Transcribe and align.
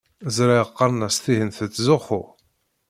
Ẓriɣ 0.35 0.65
qqaren-as 0.69 1.17
tihin 1.23 1.51
tettzuxxu. 1.57 2.21